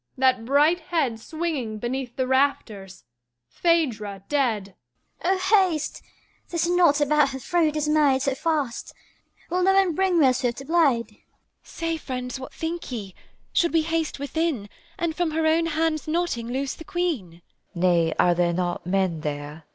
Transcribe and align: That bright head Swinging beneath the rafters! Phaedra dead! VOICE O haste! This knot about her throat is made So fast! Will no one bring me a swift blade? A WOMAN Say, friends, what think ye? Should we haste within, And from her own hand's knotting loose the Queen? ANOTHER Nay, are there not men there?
That 0.17 0.45
bright 0.45 0.79
head 0.79 1.19
Swinging 1.19 1.77
beneath 1.77 2.15
the 2.15 2.25
rafters! 2.25 3.03
Phaedra 3.49 4.23
dead! 4.29 4.73
VOICE 5.21 5.51
O 5.53 5.67
haste! 5.69 6.01
This 6.49 6.67
knot 6.67 6.99
about 6.99 7.29
her 7.29 7.37
throat 7.37 7.75
is 7.75 7.87
made 7.87 8.23
So 8.23 8.33
fast! 8.33 8.95
Will 9.51 9.61
no 9.61 9.75
one 9.75 9.93
bring 9.93 10.17
me 10.19 10.25
a 10.25 10.33
swift 10.33 10.57
blade? 10.65 10.71
A 10.71 11.13
WOMAN 11.13 11.17
Say, 11.61 11.97
friends, 11.97 12.39
what 12.39 12.51
think 12.51 12.91
ye? 12.91 13.13
Should 13.53 13.73
we 13.73 13.83
haste 13.83 14.17
within, 14.17 14.69
And 14.97 15.15
from 15.15 15.29
her 15.29 15.45
own 15.45 15.67
hand's 15.67 16.07
knotting 16.07 16.47
loose 16.47 16.73
the 16.73 16.83
Queen? 16.83 17.43
ANOTHER 17.75 17.87
Nay, 17.93 18.11
are 18.17 18.33
there 18.33 18.53
not 18.53 18.87
men 18.87 19.19
there? 19.21 19.65